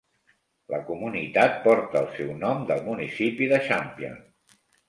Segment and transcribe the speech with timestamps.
[0.73, 4.21] La comunitat porta el seu nom del municipi de Champion.